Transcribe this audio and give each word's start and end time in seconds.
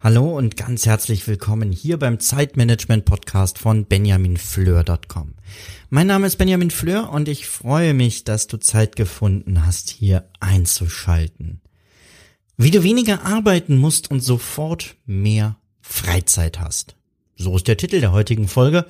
Hallo 0.00 0.36
und 0.36 0.56
ganz 0.56 0.86
herzlich 0.86 1.26
willkommen 1.26 1.72
hier 1.72 1.98
beim 1.98 2.20
Zeitmanagement 2.20 3.06
Podcast 3.06 3.58
von 3.58 3.86
benjaminfleur.com. 3.86 5.34
Mein 5.90 6.06
Name 6.06 6.28
ist 6.28 6.36
Benjamin 6.36 6.70
Fleur 6.70 7.10
und 7.10 7.28
ich 7.28 7.48
freue 7.48 7.92
mich, 7.92 8.22
dass 8.22 8.46
du 8.46 8.58
Zeit 8.58 8.94
gefunden 8.94 9.66
hast, 9.66 9.90
hier 9.90 10.28
einzuschalten. 10.38 11.60
Wie 12.56 12.70
du 12.70 12.84
weniger 12.84 13.24
arbeiten 13.24 13.78
musst 13.78 14.12
und 14.12 14.20
sofort 14.20 14.94
mehr 15.06 15.56
Freizeit 15.80 16.60
hast. 16.60 16.94
So 17.34 17.56
ist 17.56 17.66
der 17.66 17.78
Titel 17.78 18.00
der 18.00 18.12
heutigen 18.12 18.46
Folge 18.46 18.86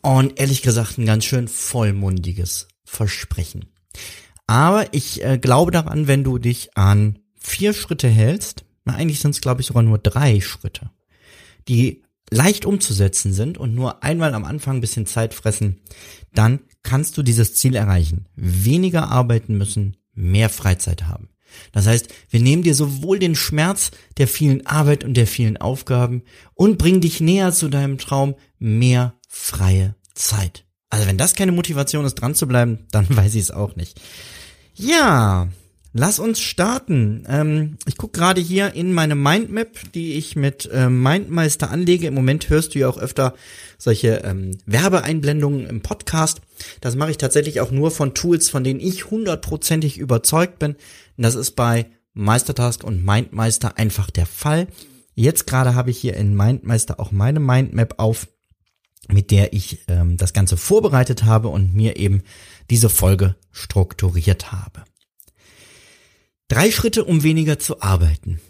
und 0.00 0.40
ehrlich 0.40 0.62
gesagt 0.62 0.96
ein 0.96 1.04
ganz 1.04 1.26
schön 1.26 1.46
vollmundiges 1.46 2.68
Versprechen. 2.84 3.66
Aber 4.46 4.92
ich 4.92 5.24
äh, 5.24 5.38
glaube 5.38 5.72
daran, 5.72 6.06
wenn 6.06 6.24
du 6.24 6.38
dich 6.38 6.76
an 6.76 7.18
vier 7.34 7.72
Schritte 7.72 8.08
hältst, 8.08 8.64
na, 8.84 8.94
eigentlich 8.94 9.20
sind 9.20 9.32
es, 9.32 9.40
glaube 9.40 9.60
ich, 9.60 9.66
sogar 9.66 9.82
nur 9.82 9.98
drei 9.98 10.40
Schritte, 10.40 10.90
die 11.68 12.02
leicht 12.30 12.64
umzusetzen 12.64 13.32
sind 13.32 13.58
und 13.58 13.74
nur 13.74 14.02
einmal 14.02 14.34
am 14.34 14.44
Anfang 14.44 14.76
ein 14.76 14.80
bisschen 14.80 15.06
Zeit 15.06 15.34
fressen, 15.34 15.80
dann 16.34 16.60
kannst 16.82 17.16
du 17.16 17.22
dieses 17.22 17.54
Ziel 17.54 17.74
erreichen. 17.74 18.26
Weniger 18.34 19.08
arbeiten 19.08 19.56
müssen, 19.58 19.96
mehr 20.12 20.48
Freizeit 20.48 21.04
haben. 21.04 21.28
Das 21.72 21.86
heißt, 21.86 22.08
wir 22.30 22.40
nehmen 22.40 22.62
dir 22.62 22.74
sowohl 22.74 23.18
den 23.18 23.34
Schmerz 23.34 23.90
der 24.18 24.28
vielen 24.28 24.66
Arbeit 24.66 25.04
und 25.04 25.14
der 25.14 25.26
vielen 25.26 25.56
Aufgaben 25.56 26.22
und 26.54 26.78
bringen 26.78 27.00
dich 27.00 27.20
näher 27.20 27.52
zu 27.52 27.68
deinem 27.68 27.98
Traum, 27.98 28.34
mehr 28.58 29.14
freie 29.28 29.94
Zeit. 30.14 30.64
Also 30.90 31.06
wenn 31.06 31.18
das 31.18 31.34
keine 31.34 31.52
Motivation 31.52 32.04
ist, 32.04 32.16
dran 32.16 32.34
zu 32.34 32.46
bleiben, 32.46 32.86
dann 32.90 33.06
weiß 33.16 33.34
ich 33.34 33.42
es 33.42 33.50
auch 33.50 33.76
nicht. 33.76 34.00
Ja, 34.76 35.48
Lass 35.98 36.18
uns 36.18 36.40
starten. 36.40 37.24
Ähm, 37.26 37.78
ich 37.86 37.96
gucke 37.96 38.18
gerade 38.18 38.38
hier 38.38 38.74
in 38.74 38.92
meine 38.92 39.14
Mindmap, 39.14 39.70
die 39.94 40.12
ich 40.12 40.36
mit 40.36 40.68
äh, 40.70 40.90
Mindmeister 40.90 41.70
anlege. 41.70 42.06
Im 42.08 42.12
Moment 42.12 42.50
hörst 42.50 42.74
du 42.74 42.80
ja 42.80 42.88
auch 42.90 42.98
öfter 42.98 43.32
solche 43.78 44.16
ähm, 44.22 44.58
Werbeeinblendungen 44.66 45.66
im 45.66 45.80
Podcast. 45.80 46.42
Das 46.82 46.96
mache 46.96 47.12
ich 47.12 47.16
tatsächlich 47.16 47.62
auch 47.62 47.70
nur 47.70 47.90
von 47.90 48.12
Tools, 48.12 48.50
von 48.50 48.62
denen 48.62 48.78
ich 48.78 49.10
hundertprozentig 49.10 49.96
überzeugt 49.96 50.58
bin. 50.58 50.72
Und 50.72 51.22
das 51.22 51.34
ist 51.34 51.52
bei 51.52 51.86
Meistertask 52.12 52.84
und 52.84 53.02
Mindmeister 53.02 53.78
einfach 53.78 54.10
der 54.10 54.26
Fall. 54.26 54.66
Jetzt 55.14 55.46
gerade 55.46 55.74
habe 55.74 55.90
ich 55.90 55.96
hier 55.96 56.14
in 56.14 56.36
Mindmeister 56.36 57.00
auch 57.00 57.10
meine 57.10 57.40
Mindmap 57.40 57.94
auf, 57.96 58.28
mit 59.08 59.30
der 59.30 59.54
ich 59.54 59.78
ähm, 59.88 60.18
das 60.18 60.34
Ganze 60.34 60.58
vorbereitet 60.58 61.24
habe 61.24 61.48
und 61.48 61.74
mir 61.74 61.96
eben 61.96 62.22
diese 62.70 62.88
Folge 62.88 63.36
strukturiert 63.52 64.52
habe. 64.52 64.84
Drei 66.48 66.70
Schritte, 66.70 67.04
um 67.04 67.22
weniger 67.22 67.58
zu 67.58 67.82
arbeiten. 67.82 68.40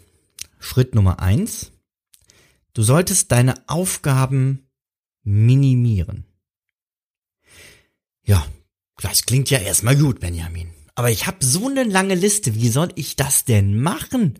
Schritt 0.59 0.95
Nummer 0.95 1.19
eins. 1.19 1.71
Du 2.73 2.83
solltest 2.83 3.31
deine 3.31 3.55
Aufgaben 3.67 4.67
minimieren. 5.23 6.25
Ja, 8.23 8.45
das 9.01 9.23
klingt 9.23 9.49
ja 9.49 9.59
erstmal 9.59 9.95
gut, 9.95 10.19
Benjamin. 10.19 10.71
Aber 10.95 11.11
ich 11.11 11.27
habe 11.27 11.43
so 11.43 11.67
eine 11.67 11.83
lange 11.83 12.15
Liste. 12.15 12.55
Wie 12.55 12.69
soll 12.69 12.89
ich 12.95 13.15
das 13.15 13.45
denn 13.45 13.79
machen? 13.79 14.39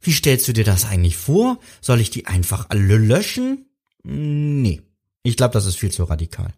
Wie 0.00 0.12
stellst 0.12 0.46
du 0.48 0.52
dir 0.52 0.64
das 0.64 0.84
eigentlich 0.84 1.16
vor? 1.16 1.58
Soll 1.80 2.00
ich 2.00 2.10
die 2.10 2.26
einfach 2.26 2.66
alle 2.68 2.98
löschen? 2.98 3.66
Nee. 4.02 4.82
Ich 5.22 5.36
glaube, 5.36 5.54
das 5.54 5.66
ist 5.66 5.76
viel 5.76 5.90
zu 5.90 6.04
radikal. 6.04 6.52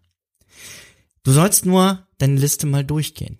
Du 1.22 1.32
sollst 1.32 1.66
nur 1.66 2.05
deine 2.18 2.38
Liste 2.38 2.66
mal 2.66 2.84
durchgehen 2.84 3.38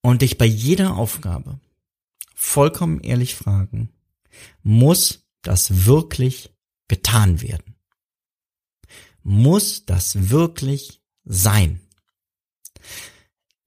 und 0.00 0.22
dich 0.22 0.38
bei 0.38 0.46
jeder 0.46 0.96
Aufgabe 0.96 1.60
vollkommen 2.34 3.00
ehrlich 3.00 3.34
fragen, 3.34 3.90
muss 4.62 5.24
das 5.42 5.86
wirklich 5.86 6.50
getan 6.88 7.40
werden? 7.42 7.76
Muss 9.22 9.84
das 9.86 10.30
wirklich 10.30 11.00
sein? 11.24 11.80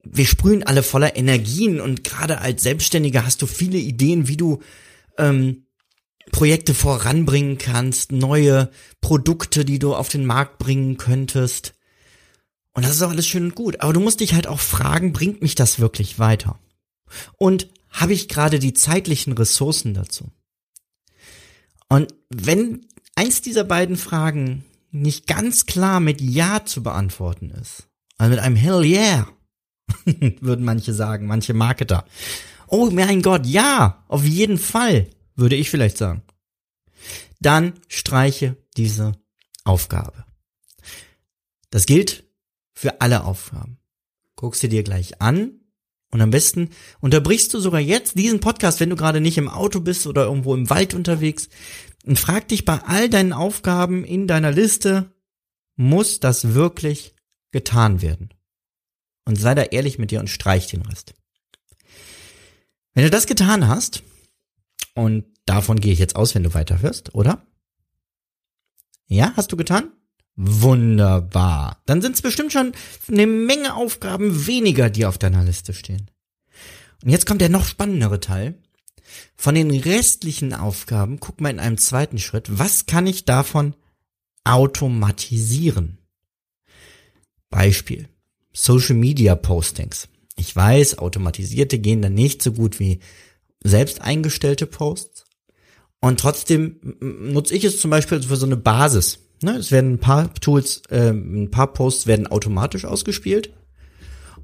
Wir 0.03 0.25
sprühen 0.25 0.63
alle 0.63 0.83
voller 0.83 1.15
Energien 1.15 1.79
und 1.79 2.03
gerade 2.03 2.39
als 2.39 2.63
Selbstständiger 2.63 3.25
hast 3.25 3.41
du 3.41 3.47
viele 3.47 3.77
Ideen, 3.77 4.27
wie 4.27 4.37
du 4.37 4.61
ähm, 5.17 5.65
Projekte 6.31 6.73
voranbringen 6.73 7.57
kannst, 7.57 8.11
neue 8.11 8.69
Produkte, 9.01 9.65
die 9.65 9.79
du 9.79 9.95
auf 9.95 10.09
den 10.09 10.25
Markt 10.25 10.57
bringen 10.57 10.97
könntest. 10.97 11.74
Und 12.75 12.85
das 12.85 12.95
ist 12.95 13.01
auch 13.01 13.09
alles 13.09 13.25
schön 13.25 13.45
und 13.45 13.55
gut. 13.55 13.79
Aber 13.79 13.93
du 13.93 14.01
musst 14.01 14.19
dich 14.19 14.33
halt 14.33 14.47
auch 14.47 14.59
fragen, 14.59 15.13
bringt 15.13 15.41
mich 15.41 15.55
das 15.55 15.79
wirklich 15.79 16.19
weiter? 16.19 16.59
Und 17.37 17.69
habe 17.89 18.13
ich 18.13 18.27
gerade 18.27 18.59
die 18.59 18.73
zeitlichen 18.73 19.33
Ressourcen 19.33 19.93
dazu? 19.93 20.29
Und 21.87 22.13
wenn 22.29 22.85
eins 23.15 23.41
dieser 23.41 23.63
beiden 23.63 23.95
Fragen 23.95 24.65
nicht 24.91 25.25
ganz 25.25 25.65
klar 25.65 26.01
mit 26.01 26.19
Ja 26.19 26.65
zu 26.65 26.83
beantworten 26.83 27.49
ist, 27.49 27.87
also 28.17 28.31
mit 28.31 28.39
einem 28.39 28.57
Hell 28.57 28.83
yeah, 28.83 29.27
würden 30.41 30.65
manche 30.65 30.93
sagen, 30.93 31.27
manche 31.27 31.53
Marketer. 31.53 32.05
Oh 32.67 32.89
mein 32.91 33.21
Gott, 33.21 33.45
ja, 33.45 34.03
auf 34.09 34.25
jeden 34.25 34.57
Fall, 34.57 35.09
würde 35.35 35.55
ich 35.55 35.69
vielleicht 35.69 35.97
sagen. 35.97 36.23
Dann 37.39 37.73
streiche 37.87 38.57
diese 38.75 39.13
Aufgabe. 39.63 40.25
Das 41.69 41.85
gilt 41.85 42.24
für 42.75 43.01
alle 43.01 43.23
Aufgaben. 43.23 43.79
Guck 44.35 44.55
sie 44.55 44.69
dir 44.69 44.83
gleich 44.83 45.21
an 45.21 45.61
und 46.11 46.21
am 46.21 46.29
besten 46.29 46.69
unterbrichst 46.99 47.53
du 47.53 47.59
sogar 47.59 47.79
jetzt 47.79 48.17
diesen 48.17 48.39
Podcast, 48.39 48.79
wenn 48.79 48.89
du 48.89 48.95
gerade 48.95 49.21
nicht 49.21 49.37
im 49.37 49.49
Auto 49.49 49.79
bist 49.79 50.05
oder 50.07 50.25
irgendwo 50.25 50.53
im 50.53 50.69
Wald 50.69 50.93
unterwegs 50.93 51.49
und 52.05 52.19
frag 52.19 52.47
dich 52.49 52.65
bei 52.65 52.79
all 52.83 53.09
deinen 53.09 53.33
Aufgaben 53.33 54.03
in 54.03 54.27
deiner 54.27 54.51
Liste, 54.51 55.13
muss 55.75 56.19
das 56.19 56.53
wirklich 56.53 57.15
getan 57.51 58.01
werden? 58.01 58.33
Und 59.25 59.37
sei 59.37 59.55
da 59.55 59.63
ehrlich 59.63 59.97
mit 59.97 60.11
dir 60.11 60.19
und 60.19 60.29
streich 60.29 60.67
den 60.67 60.83
Rest. 60.83 61.15
Wenn 62.93 63.03
du 63.03 63.09
das 63.09 63.25
getan 63.25 63.67
hast, 63.67 64.03
und 64.93 65.25
davon 65.45 65.79
gehe 65.79 65.91
ich 65.91 65.99
jetzt 65.99 66.15
aus, 66.15 66.35
wenn 66.35 66.43
du 66.43 66.53
weiterhörst, 66.53 67.13
oder? 67.13 67.45
Ja, 69.07 69.33
hast 69.35 69.51
du 69.51 69.57
getan? 69.57 69.91
Wunderbar. 70.35 71.81
Dann 71.85 72.01
sind 72.01 72.15
es 72.15 72.21
bestimmt 72.21 72.51
schon 72.51 72.73
eine 73.07 73.25
Menge 73.25 73.75
Aufgaben 73.75 74.47
weniger, 74.47 74.89
die 74.89 75.05
auf 75.05 75.17
deiner 75.17 75.43
Liste 75.43 75.73
stehen. 75.73 76.11
Und 77.03 77.09
jetzt 77.09 77.25
kommt 77.25 77.41
der 77.41 77.49
noch 77.49 77.65
spannendere 77.65 78.19
Teil. 78.19 78.55
Von 79.37 79.55
den 79.55 79.71
restlichen 79.71 80.53
Aufgaben, 80.53 81.19
guck 81.19 81.39
mal 81.39 81.49
in 81.49 81.59
einem 81.59 81.77
zweiten 81.77 82.17
Schritt, 82.17 82.57
was 82.59 82.85
kann 82.85 83.07
ich 83.07 83.25
davon 83.25 83.75
automatisieren? 84.43 85.99
Beispiel. 87.49 88.09
Social 88.51 88.95
Media 88.95 89.35
Postings. 89.35 90.07
Ich 90.37 90.55
weiß, 90.55 90.97
automatisierte 90.97 91.79
gehen 91.79 92.01
dann 92.01 92.13
nicht 92.13 92.41
so 92.41 92.51
gut 92.51 92.79
wie 92.79 92.99
selbst 93.63 94.01
eingestellte 94.01 94.65
Posts. 94.65 95.25
Und 96.01 96.19
trotzdem 96.19 96.79
nutze 96.99 97.55
ich 97.55 97.63
es 97.63 97.79
zum 97.79 97.91
Beispiel 97.91 98.21
für 98.21 98.35
so 98.35 98.45
eine 98.45 98.57
Basis. 98.57 99.19
Ne, 99.45 99.57
es 99.57 99.71
werden 99.71 99.93
ein 99.93 99.99
paar 99.99 100.33
Tools, 100.33 100.81
äh, 100.89 101.11
ein 101.11 101.51
paar 101.51 101.71
Posts 101.71 102.07
werden 102.07 102.25
automatisch 102.25 102.83
ausgespielt, 102.83 103.53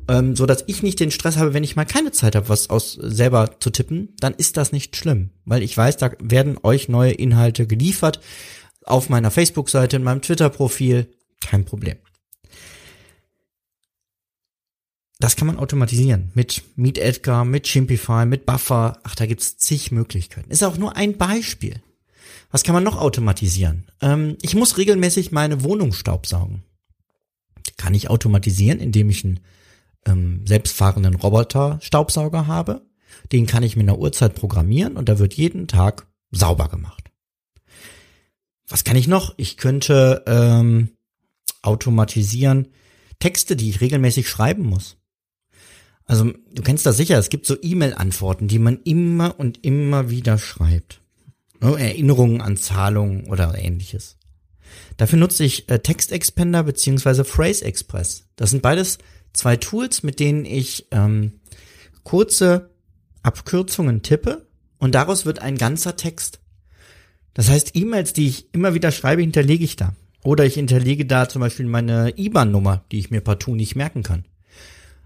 ähm, 0.08 0.36
so 0.36 0.46
dass 0.46 0.64
ich 0.68 0.84
nicht 0.84 1.00
den 1.00 1.10
Stress 1.10 1.38
habe, 1.38 1.56
wenn 1.56 1.64
ich 1.64 1.76
mal 1.76 1.86
keine 1.86 2.12
Zeit 2.12 2.36
habe, 2.36 2.50
was 2.50 2.70
aus 2.70 3.00
selber 3.02 3.56
zu 3.60 3.72
tippen, 3.72 4.16
dann 4.20 4.36
ist 4.36 4.58
das 4.58 4.72
nicht 4.72 4.96
schlimm, 4.96 5.32
weil 5.44 5.64
ich 5.64 5.76
weiß, 5.76 5.98
da 5.98 6.12
werden 6.20 6.60
euch 6.62 6.88
neue 6.88 7.14
Inhalte 7.14 7.66
geliefert 7.66 8.22
auf 8.84 9.10
meiner 9.10 9.32
Facebook-Seite, 9.32 9.96
in 9.96 10.04
meinem 10.04 10.22
Twitter-Profil, 10.22 11.08
kein 11.44 11.66
Problem. 11.66 11.98
Das 15.18 15.36
kann 15.36 15.48
man 15.48 15.58
automatisieren 15.58 16.30
mit 16.36 16.62
Meet 16.76 17.00
Edgar, 17.00 17.44
mit 17.44 17.64
Chimpify, 17.64 18.28
mit 18.28 18.46
Buffer. 18.46 19.00
Ach, 19.02 19.16
da 19.16 19.26
gibt's 19.26 19.58
zig 19.58 19.92
Möglichkeiten. 19.92 20.52
Ist 20.52 20.64
auch 20.64 20.78
nur 20.78 20.96
ein 20.96 21.18
Beispiel. 21.18 21.82
Was 22.52 22.64
kann 22.64 22.74
man 22.74 22.84
noch 22.84 23.00
automatisieren? 23.00 23.88
Ähm, 24.02 24.38
ich 24.42 24.56
muss 24.56 24.78
regelmäßig 24.78 25.32
meine 25.32 25.64
Wohnung 25.64 25.94
staubsaugen. 25.94 26.64
Kann 27.78 27.94
ich 27.94 28.10
automatisieren, 28.10 28.80
indem 28.80 29.10
ich 29.10 29.24
einen 29.24 29.40
ähm, 30.06 30.46
selbstfahrenden 30.46 31.16
Roboter-Staubsauger 31.16 32.48
habe. 32.48 32.86
Den 33.32 33.46
kann 33.46 33.64
ich 33.64 33.76
mit 33.76 33.88
einer 33.88 34.00
Uhrzeit 34.00 34.36
programmieren 34.36 34.98
und 34.98 35.10
da 35.10 35.20
wird 35.20 35.34
jeden 35.34 35.68
Tag 35.68 36.08
sauber 36.32 36.68
gemacht. 36.68 37.12
Was 38.68 38.84
kann 38.84 38.96
ich 38.96 39.08
noch? 39.08 39.34
Ich 39.38 39.58
könnte 39.58 40.24
ähm, 40.28 40.92
automatisieren 41.62 42.70
Texte, 43.20 43.56
die 43.56 43.70
ich 43.70 43.82
regelmäßig 43.82 44.30
schreiben 44.30 44.64
muss. 44.64 44.98
Also 46.06 46.32
du 46.52 46.62
kennst 46.62 46.86
das 46.86 46.98
sicher, 46.98 47.18
es 47.18 47.30
gibt 47.30 47.46
so 47.46 47.56
E-Mail-Antworten, 47.62 48.48
die 48.48 48.60
man 48.60 48.82
immer 48.84 49.40
und 49.40 49.64
immer 49.64 50.10
wieder 50.10 50.38
schreibt. 50.38 51.01
Erinnerungen 51.62 52.42
an 52.42 52.58
Zahlungen 52.58 53.28
oder 53.28 53.58
ähnliches. 53.58 54.18
Dafür 54.98 55.20
nutze 55.20 55.44
ich 55.44 55.70
äh, 55.70 55.80
Textexpander 55.80 56.64
beziehungsweise 56.64 57.24
Phrase 57.24 57.66
Express. 57.66 58.26
Das 58.36 58.52
sind 58.52 58.62
beides 58.62 58.98
zwei 59.34 59.58
Tools, 59.58 60.04
mit 60.04 60.20
denen 60.20 60.46
ich 60.46 60.88
ähm, 60.92 61.40
kurze 62.04 62.70
Abkürzungen 63.24 64.02
tippe 64.02 64.48
und 64.80 64.96
daraus 64.96 65.26
wird 65.26 65.40
ein 65.40 65.58
ganzer 65.58 65.96
Text. 65.96 66.40
Das 67.34 67.50
heißt, 67.50 67.76
E-Mails, 67.76 68.14
die 68.14 68.28
ich 68.28 68.54
immer 68.54 68.74
wieder 68.74 68.92
schreibe, 68.92 69.22
hinterlege 69.22 69.64
ich 69.64 69.76
da. 69.76 69.96
Oder 70.24 70.46
ich 70.46 70.56
hinterlege 70.56 71.06
da 71.06 71.30
zum 71.30 71.40
Beispiel 71.40 71.66
meine 71.66 72.14
IBAN-Nummer, 72.18 72.84
die 72.92 73.00
ich 73.00 73.10
mir 73.10 73.22
partout 73.22 73.56
nicht 73.56 73.76
merken 73.76 74.04
kann. 74.04 74.26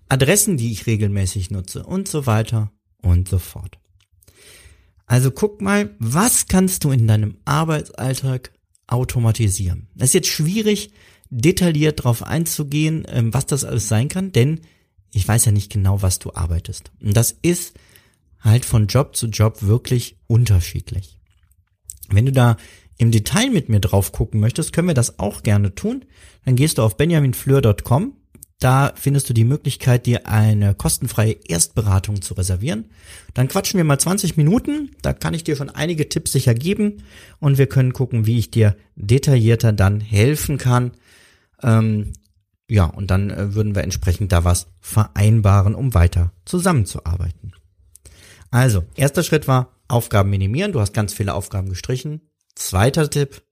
Adressen, 0.10 0.57
die 0.57 0.72
ich 0.72 0.88
regelmäßig 0.88 1.52
nutze 1.52 1.84
und 1.84 2.07
so 2.07 2.25
weiter 2.25 2.72
und 3.02 3.30
so 3.30 3.40
fort. 3.40 3.78
Also 5.06 5.31
guck 5.31 5.62
mal, 5.62 5.96
was 6.00 6.48
kannst 6.48 6.84
du 6.84 6.92
in 6.92 7.07
deinem 7.07 7.38
Arbeitsalltag 7.46 8.52
automatisieren? 8.88 9.88
Es 9.98 10.10
ist 10.10 10.13
jetzt 10.13 10.28
schwierig, 10.30 10.92
detailliert 11.30 12.00
darauf 12.00 12.24
einzugehen, 12.24 13.06
ähm, 13.10 13.34
was 13.34 13.46
das 13.46 13.63
alles 13.63 13.88
sein 13.88 14.07
kann, 14.07 14.31
denn 14.31 14.62
ich 15.12 15.28
weiß 15.28 15.46
ja 15.46 15.52
nicht 15.52 15.72
genau, 15.72 16.02
was 16.02 16.19
du 16.19 16.34
arbeitest. 16.34 16.92
Und 17.02 17.16
das 17.16 17.36
ist 17.42 17.75
halt 18.40 18.66
von 18.66 18.88
Job 18.88 19.16
zu 19.16 19.28
Job 19.28 19.62
wirklich 19.62 20.18
unterschiedlich. 20.28 21.19
Wenn 22.10 22.25
du 22.25 22.31
da 22.31 22.57
im 22.98 23.12
Detail 23.12 23.50
mit 23.50 23.69
mir 23.69 23.80
drauf 23.80 24.12
gucken 24.12 24.40
möchtest, 24.40 24.74
können 24.74 24.88
wir 24.88 24.94
das 24.94 25.19
auch 25.19 25.44
gerne 25.44 25.75
tun. 25.75 26.06
Dann 26.46 26.56
gehst 26.56 26.78
du 26.78 26.84
auf 26.84 26.98
benjaminfleur.com. 26.98 28.13
Da 28.66 28.94
findest 28.96 29.30
du 29.30 29.36
die 29.36 29.44
Möglichkeit, 29.44 30.08
dir 30.08 30.26
eine 30.26 30.74
kostenfreie 30.74 31.38
Erstberatung 31.48 32.24
zu 32.24 32.34
reservieren. 32.34 32.86
Dann 33.36 33.48
quatschen 33.48 33.78
wir 33.78 33.84
mal 33.84 34.00
20 34.00 34.38
Minuten. 34.38 34.90
Da 35.04 35.14
kann 35.14 35.36
ich 35.36 35.44
dir 35.44 35.56
schon 35.56 35.70
einige 35.70 36.10
Tipps 36.10 36.32
sicher 36.32 36.56
geben 36.56 37.04
und 37.40 37.60
wir 37.60 37.68
können 37.68 37.94
gucken, 37.94 38.26
wie 38.26 38.40
ich 38.40 38.50
dir 38.50 38.76
detaillierter 38.96 39.72
dann 39.72 40.02
helfen 40.02 40.58
kann. 40.58 40.94
Ähm, 41.62 42.14
ja, 42.68 42.86
und 42.86 43.12
dann 43.12 43.30
äh, 43.30 43.54
würden 43.54 43.76
wir 43.76 43.84
entsprechend 43.84 44.32
da 44.32 44.46
was 44.46 44.66
vereinbaren, 44.80 45.76
um 45.76 45.94
weiter 45.94 46.32
zusammenzuarbeiten. 46.46 47.54
Also, 48.50 48.84
erster 48.96 49.22
Schritt 49.22 49.48
war 49.48 49.74
Aufgaben 49.88 50.32
minimieren. 50.32 50.72
Du 50.72 50.80
hast 50.80 50.96
ganz 50.96 51.14
viele 51.14 51.36
Aufgaben 51.36 51.70
gestrichen. 51.70 52.32
Zweiter 52.56 53.12
Tipp, 53.12 53.44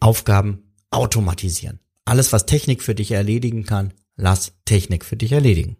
Aufgaben 0.00 0.72
automatisieren. 0.90 1.78
Alles, 2.04 2.32
was 2.32 2.44
Technik 2.44 2.82
für 2.82 2.96
dich 2.96 3.12
erledigen 3.12 3.62
kann, 3.62 3.92
lass 4.18 4.52
Technik 4.66 5.04
für 5.04 5.16
dich 5.16 5.32
erledigen. 5.32 5.76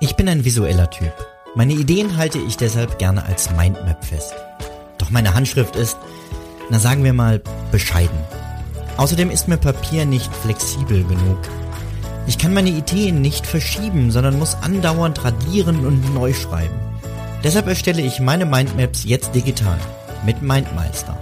Ich 0.00 0.16
bin 0.16 0.28
ein 0.28 0.44
visueller 0.44 0.90
Typ. 0.90 1.14
Meine 1.54 1.74
Ideen 1.74 2.16
halte 2.16 2.38
ich 2.38 2.56
deshalb 2.56 2.98
gerne 2.98 3.24
als 3.24 3.50
Mindmap 3.52 4.04
fest. 4.04 4.34
Doch 4.98 5.10
meine 5.10 5.34
Handschrift 5.34 5.76
ist, 5.76 5.96
na 6.70 6.78
sagen 6.78 7.04
wir 7.04 7.12
mal, 7.12 7.40
bescheiden. 7.70 8.18
Außerdem 8.96 9.30
ist 9.30 9.48
mir 9.48 9.58
Papier 9.58 10.04
nicht 10.04 10.32
flexibel 10.34 11.04
genug. 11.04 11.38
Ich 12.26 12.38
kann 12.38 12.52
meine 12.52 12.70
Ideen 12.70 13.20
nicht 13.20 13.46
verschieben, 13.46 14.10
sondern 14.10 14.38
muss 14.38 14.56
andauernd 14.56 15.24
radieren 15.24 15.86
und 15.86 16.14
neu 16.14 16.32
schreiben. 16.32 16.78
Deshalb 17.44 17.66
erstelle 17.66 18.02
ich 18.02 18.20
meine 18.20 18.46
Mindmaps 18.46 19.04
jetzt 19.04 19.34
digital 19.34 19.78
mit 20.24 20.42
Mindmeister. 20.42 21.18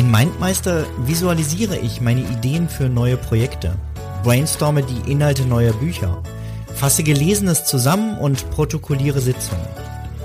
In 0.00 0.10
Mindmeister 0.10 0.86
visualisiere 1.04 1.76
ich 1.76 2.00
meine 2.00 2.22
Ideen 2.22 2.70
für 2.70 2.88
neue 2.88 3.18
Projekte, 3.18 3.74
brainstorme 4.22 4.82
die 4.82 5.12
Inhalte 5.12 5.44
neuer 5.44 5.74
Bücher, 5.74 6.22
fasse 6.74 7.02
Gelesenes 7.02 7.66
zusammen 7.66 8.16
und 8.16 8.50
protokolliere 8.50 9.20
Sitzungen. 9.20 9.66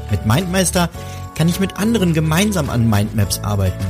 Mit 0.10 0.26
Mindmeister 0.26 0.90
kann 1.38 1.50
ich 1.50 1.60
mit 1.60 1.76
anderen 1.76 2.14
gemeinsam 2.14 2.70
an 2.70 2.90
Mindmaps 2.90 3.40
arbeiten. 3.40 3.84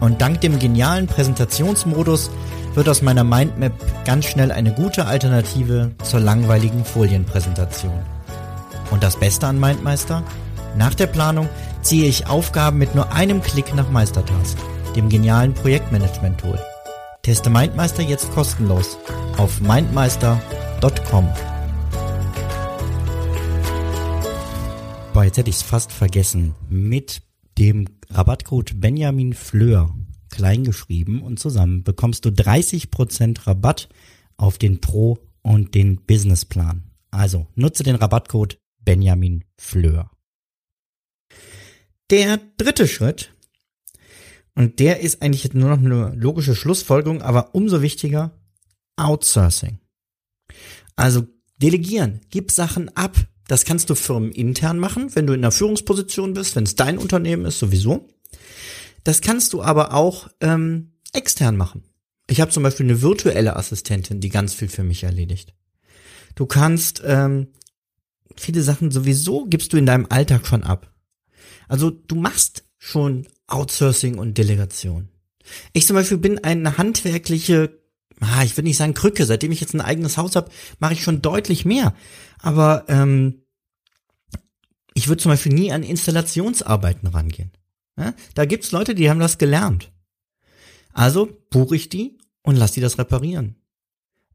Und 0.00 0.20
dank 0.20 0.42
dem 0.42 0.58
genialen 0.58 1.06
Präsentationsmodus 1.06 2.30
wird 2.74 2.90
aus 2.90 3.00
meiner 3.00 3.24
Mindmap 3.24 3.72
ganz 4.04 4.26
schnell 4.26 4.52
eine 4.52 4.74
gute 4.74 5.06
Alternative 5.06 5.92
zur 6.02 6.20
langweiligen 6.20 6.84
Folienpräsentation. 6.84 8.02
Und 8.90 9.02
das 9.02 9.16
Beste 9.16 9.46
an 9.46 9.58
Mindmeister? 9.58 10.24
Nach 10.76 10.92
der 10.92 11.06
Planung 11.06 11.48
ziehe 11.80 12.06
ich 12.06 12.26
Aufgaben 12.26 12.76
mit 12.76 12.94
nur 12.94 13.14
einem 13.14 13.40
Klick 13.40 13.74
nach 13.74 13.88
Meistertask, 13.88 14.58
dem 14.92 15.08
genialen 15.08 15.54
Projektmanagement-Tool. 15.54 16.58
Teste 17.22 17.50
Mindmeister 17.50 18.02
jetzt 18.02 18.30
kostenlos 18.32 18.98
auf 19.36 19.60
mindmeister.com. 19.60 21.28
Boah, 25.12 25.24
jetzt 25.24 25.36
hätte 25.36 25.50
ich 25.50 25.56
es 25.56 25.62
fast 25.62 25.92
vergessen. 25.92 26.54
Mit 26.68 27.22
dem 27.58 27.86
Rabattcode 28.10 28.80
Benjamin 28.80 29.34
Fleur 29.34 29.94
kleingeschrieben 30.30 31.22
und 31.22 31.38
zusammen 31.38 31.84
bekommst 31.84 32.24
du 32.24 32.30
30% 32.30 33.46
Rabatt 33.46 33.88
auf 34.36 34.58
den 34.58 34.80
Pro 34.80 35.18
und 35.42 35.74
den 35.74 35.96
Businessplan. 36.04 36.82
Also 37.10 37.46
nutze 37.54 37.82
den 37.82 37.96
Rabattcode 37.96 38.58
Benjamin 38.80 39.44
Fleur. 39.56 40.10
Der 42.10 42.40
dritte 42.56 42.88
Schritt, 42.88 43.34
und 44.54 44.78
der 44.80 45.00
ist 45.00 45.22
eigentlich 45.22 45.52
nur 45.54 45.70
noch 45.70 45.78
eine 45.78 46.14
logische 46.14 46.54
Schlussfolgerung, 46.54 47.22
aber 47.22 47.54
umso 47.54 47.82
wichtiger, 47.82 48.38
Outsourcing. 48.96 49.78
Also 50.96 51.26
delegieren, 51.56 52.20
gib 52.30 52.50
Sachen 52.50 52.94
ab. 52.96 53.16
Das 53.48 53.64
kannst 53.64 53.90
du 53.90 53.94
firmenintern 53.94 54.78
machen, 54.78 55.14
wenn 55.14 55.26
du 55.26 55.32
in 55.32 55.40
einer 55.40 55.52
Führungsposition 55.52 56.34
bist, 56.34 56.54
wenn 56.54 56.64
es 56.64 56.76
dein 56.76 56.98
Unternehmen 56.98 57.44
ist, 57.44 57.58
sowieso. 57.58 58.08
Das 59.04 59.20
kannst 59.20 59.52
du 59.52 59.62
aber 59.62 59.94
auch 59.94 60.28
ähm, 60.40 60.92
extern 61.12 61.56
machen. 61.56 61.82
Ich 62.28 62.40
habe 62.40 62.50
zum 62.50 62.62
Beispiel 62.62 62.86
eine 62.86 63.02
virtuelle 63.02 63.56
Assistentin, 63.56 64.20
die 64.20 64.28
ganz 64.28 64.54
viel 64.54 64.68
für 64.68 64.84
mich 64.84 65.02
erledigt. 65.02 65.54
Du 66.34 66.46
kannst 66.46 67.02
ähm, 67.04 67.48
viele 68.36 68.62
Sachen 68.62 68.90
sowieso 68.90 69.46
gibst 69.46 69.72
du 69.72 69.76
in 69.76 69.86
deinem 69.86 70.06
Alltag 70.08 70.46
schon 70.46 70.62
ab. 70.62 70.92
Also 71.68 71.90
du 71.90 72.14
machst 72.14 72.64
schon 72.78 73.26
Outsourcing 73.46 74.18
und 74.18 74.38
Delegation. 74.38 75.08
Ich 75.72 75.86
zum 75.86 75.96
Beispiel 75.96 76.18
bin 76.18 76.42
eine 76.44 76.78
handwerkliche, 76.78 77.78
ah, 78.20 78.42
ich 78.44 78.56
würde 78.56 78.68
nicht 78.68 78.76
sagen 78.76 78.94
Krücke, 78.94 79.26
seitdem 79.26 79.52
ich 79.52 79.60
jetzt 79.60 79.74
ein 79.74 79.80
eigenes 79.80 80.16
Haus 80.16 80.36
habe, 80.36 80.50
mache 80.78 80.94
ich 80.94 81.02
schon 81.02 81.22
deutlich 81.22 81.64
mehr. 81.64 81.94
Aber 82.38 82.84
ähm, 82.88 83.42
ich 84.94 85.08
würde 85.08 85.22
zum 85.22 85.30
Beispiel 85.30 85.52
nie 85.52 85.72
an 85.72 85.82
Installationsarbeiten 85.82 87.08
rangehen. 87.08 87.52
Ja? 87.96 88.14
Da 88.34 88.44
gibt's 88.44 88.72
Leute, 88.72 88.94
die 88.94 89.10
haben 89.10 89.20
das 89.20 89.38
gelernt. 89.38 89.90
Also 90.92 91.28
buche 91.50 91.76
ich 91.76 91.88
die 91.88 92.18
und 92.42 92.56
lass 92.56 92.72
die 92.72 92.80
das 92.80 92.98
reparieren. 92.98 93.56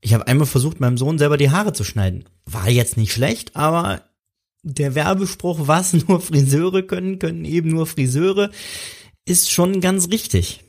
Ich 0.02 0.14
habe 0.14 0.28
einmal 0.28 0.48
versucht, 0.48 0.80
meinem 0.80 0.98
Sohn 0.98 1.18
selber 1.18 1.38
die 1.38 1.50
Haare 1.50 1.74
zu 1.74 1.84
schneiden. 1.84 2.26
War 2.46 2.70
jetzt 2.70 2.98
nicht 2.98 3.14
schlecht, 3.14 3.56
aber 3.56 4.04
der 4.64 4.96
Werbespruch, 4.96 5.68
was 5.68 5.94
nur 5.94 6.22
Friseure 6.22 6.84
können, 6.84 7.20
können 7.20 7.46
eben 7.46 7.70
nur 7.70 7.88
Friseure, 7.88 8.50
ist 9.26 9.52
schon 9.52 9.82
ganz 9.82 10.10
richtig. 10.10 10.64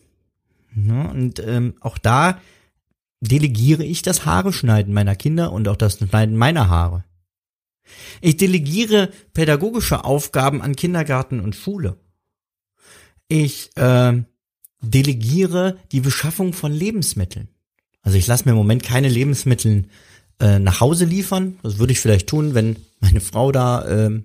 Ja, 0.74 1.08
und 1.10 1.40
ähm, 1.40 1.74
auch 1.80 1.98
da 1.98 2.40
delegiere 3.20 3.84
ich 3.84 4.02
das 4.02 4.24
Haare 4.24 4.52
schneiden 4.52 4.94
meiner 4.94 5.16
Kinder 5.16 5.52
und 5.52 5.66
auch 5.68 5.76
das 5.76 5.98
Schneiden 5.98 6.36
meiner 6.36 6.68
Haare. 6.68 7.04
Ich 8.20 8.36
delegiere 8.36 9.10
pädagogische 9.32 10.04
Aufgaben 10.04 10.62
an 10.62 10.76
Kindergarten 10.76 11.40
und 11.40 11.56
Schule. 11.56 11.96
Ich 13.28 13.76
äh, 13.76 14.22
delegiere 14.80 15.78
die 15.92 16.00
Beschaffung 16.00 16.52
von 16.52 16.72
Lebensmitteln. 16.72 17.48
Also 18.02 18.18
ich 18.18 18.26
lasse 18.26 18.44
mir 18.44 18.52
im 18.52 18.58
Moment 18.58 18.82
keine 18.82 19.08
Lebensmittel 19.08 19.86
äh, 20.40 20.58
nach 20.58 20.80
Hause 20.80 21.04
liefern. 21.04 21.58
Das 21.62 21.78
würde 21.78 21.92
ich 21.92 22.00
vielleicht 22.00 22.28
tun, 22.28 22.54
wenn 22.54 22.76
meine 23.00 23.20
Frau 23.20 23.52
da 23.52 23.86
äh, 23.86 24.22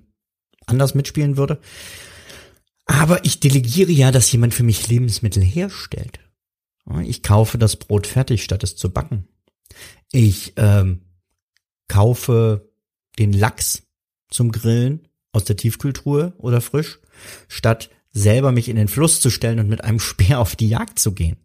anders 0.66 0.94
mitspielen 0.94 1.36
würde. 1.36 1.58
Aber 2.86 3.24
ich 3.24 3.40
delegiere 3.40 3.92
ja, 3.92 4.10
dass 4.10 4.30
jemand 4.30 4.54
für 4.54 4.62
mich 4.62 4.88
Lebensmittel 4.88 5.42
herstellt. 5.42 6.20
Ich 7.02 7.22
kaufe 7.22 7.56
das 7.56 7.76
Brot 7.76 8.06
fertig, 8.06 8.44
statt 8.44 8.62
es 8.62 8.76
zu 8.76 8.90
backen. 8.90 9.26
Ich 10.12 10.52
ähm, 10.56 11.00
kaufe 11.88 12.70
den 13.18 13.32
Lachs 13.32 13.82
zum 14.30 14.52
Grillen 14.52 15.08
aus 15.32 15.44
der 15.44 15.56
Tiefkühltruhe 15.56 16.34
oder 16.38 16.60
frisch, 16.60 17.00
statt 17.48 17.90
selber 18.12 18.52
mich 18.52 18.68
in 18.68 18.76
den 18.76 18.88
Fluss 18.88 19.20
zu 19.20 19.30
stellen 19.30 19.58
und 19.58 19.68
mit 19.68 19.82
einem 19.82 19.98
Speer 19.98 20.40
auf 20.40 20.56
die 20.56 20.68
Jagd 20.68 20.98
zu 20.98 21.12
gehen. 21.12 21.36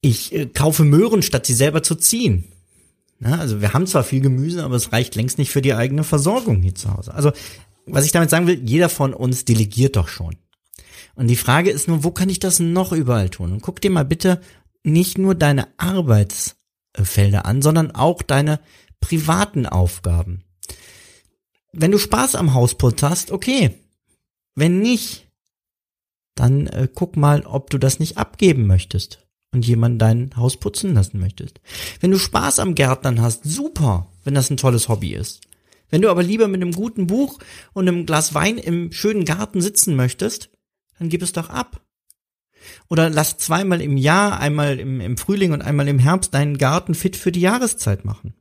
Ich 0.00 0.32
äh, 0.32 0.46
kaufe 0.46 0.84
Möhren, 0.84 1.22
statt 1.22 1.44
sie 1.46 1.54
selber 1.54 1.82
zu 1.82 1.96
ziehen. 1.96 2.44
Na, 3.20 3.38
also 3.38 3.60
wir 3.60 3.74
haben 3.74 3.86
zwar 3.86 4.02
viel 4.02 4.20
Gemüse, 4.20 4.64
aber 4.64 4.76
es 4.76 4.92
reicht 4.92 5.14
längst 5.14 5.36
nicht 5.36 5.50
für 5.50 5.60
die 5.60 5.74
eigene 5.74 6.04
Versorgung 6.04 6.62
hier 6.62 6.74
zu 6.74 6.92
Hause. 6.92 7.12
Also 7.14 7.32
was 7.86 8.06
ich 8.06 8.12
damit 8.12 8.30
sagen 8.30 8.46
will, 8.46 8.62
jeder 8.64 8.88
von 8.88 9.12
uns 9.12 9.44
delegiert 9.44 9.96
doch 9.96 10.08
schon. 10.08 10.36
Und 11.14 11.28
die 11.28 11.36
Frage 11.36 11.70
ist 11.70 11.86
nur, 11.86 12.02
wo 12.02 12.12
kann 12.12 12.30
ich 12.30 12.38
das 12.38 12.60
noch 12.60 12.92
überall 12.92 13.28
tun? 13.28 13.52
Und 13.52 13.62
guck 13.62 13.80
dir 13.80 13.90
mal 13.90 14.06
bitte 14.06 14.40
nicht 14.84 15.18
nur 15.18 15.34
deine 15.34 15.68
Arbeitsfelder 15.76 17.44
an, 17.44 17.60
sondern 17.60 17.90
auch 17.90 18.22
deine 18.22 18.58
privaten 19.00 19.66
Aufgaben. 19.66 20.44
Wenn 21.72 21.90
du 21.90 21.98
Spaß 21.98 22.36
am 22.36 22.54
Hausputz 22.54 23.02
hast, 23.02 23.32
okay. 23.32 23.78
Wenn 24.54 24.80
nicht, 24.80 25.28
dann 26.34 26.68
äh, 26.68 26.88
guck 26.92 27.16
mal, 27.16 27.42
ob 27.42 27.68
du 27.68 27.76
das 27.76 27.98
nicht 27.98 28.16
abgeben 28.16 28.66
möchtest 28.66 29.26
und 29.52 29.66
jemand 29.66 30.00
dein 30.00 30.30
Haus 30.36 30.58
putzen 30.58 30.94
lassen 30.94 31.18
möchtest. 31.18 31.60
Wenn 32.00 32.10
du 32.10 32.18
Spaß 32.18 32.58
am 32.58 32.74
Gärtnern 32.74 33.20
hast, 33.20 33.44
super, 33.44 34.06
wenn 34.24 34.34
das 34.34 34.50
ein 34.50 34.56
tolles 34.56 34.88
Hobby 34.88 35.14
ist. 35.14 35.40
Wenn 35.90 36.02
du 36.02 36.10
aber 36.10 36.22
lieber 36.22 36.46
mit 36.46 36.62
einem 36.62 36.72
guten 36.72 37.08
Buch 37.08 37.40
und 37.72 37.88
einem 37.88 38.06
Glas 38.06 38.32
Wein 38.34 38.58
im 38.58 38.92
schönen 38.92 39.24
Garten 39.24 39.60
sitzen 39.60 39.96
möchtest, 39.96 40.50
dann 40.98 41.08
gib 41.08 41.22
es 41.22 41.32
doch 41.32 41.50
ab. 41.50 41.80
Oder 42.88 43.10
lass 43.10 43.38
zweimal 43.38 43.80
im 43.80 43.96
Jahr, 43.96 44.38
einmal 44.38 44.78
im, 44.78 45.00
im 45.00 45.16
Frühling 45.16 45.52
und 45.52 45.62
einmal 45.62 45.88
im 45.88 45.98
Herbst 45.98 46.34
deinen 46.34 46.58
Garten 46.58 46.94
fit 46.94 47.16
für 47.16 47.32
die 47.32 47.40
Jahreszeit 47.40 48.04
machen. 48.04 48.34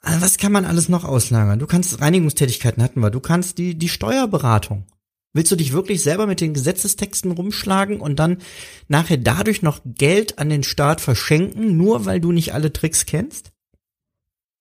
Also 0.00 0.20
was 0.20 0.36
kann 0.36 0.52
man 0.52 0.66
alles 0.66 0.88
noch 0.88 1.04
auslagern? 1.04 1.58
Du 1.58 1.66
kannst 1.66 2.00
Reinigungstätigkeiten 2.00 2.82
hatten 2.82 3.00
wir, 3.00 3.10
du 3.10 3.20
kannst 3.20 3.56
die, 3.58 3.74
die 3.74 3.88
Steuerberatung. 3.88 4.86
Willst 5.34 5.50
du 5.50 5.56
dich 5.56 5.72
wirklich 5.72 6.00
selber 6.00 6.28
mit 6.28 6.40
den 6.40 6.54
Gesetzestexten 6.54 7.32
rumschlagen 7.32 8.00
und 8.00 8.20
dann 8.20 8.38
nachher 8.86 9.16
dadurch 9.16 9.62
noch 9.62 9.80
Geld 9.84 10.38
an 10.38 10.48
den 10.48 10.62
Staat 10.62 11.00
verschenken, 11.00 11.76
nur 11.76 12.06
weil 12.06 12.20
du 12.20 12.30
nicht 12.30 12.54
alle 12.54 12.72
Tricks 12.72 13.04
kennst? 13.04 13.52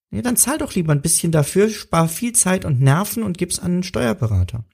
Nee, 0.09 0.23
dann 0.23 0.35
zahl 0.35 0.57
doch 0.57 0.73
lieber 0.73 0.91
ein 0.91 1.03
bisschen 1.03 1.31
dafür, 1.31 1.69
spar 1.69 2.09
viel 2.09 2.33
Zeit 2.33 2.65
und 2.65 2.81
Nerven 2.81 3.21
und 3.21 3.37
gib's 3.37 3.59
an 3.59 3.71
einen 3.71 3.83
Steuerberater. 3.83 4.65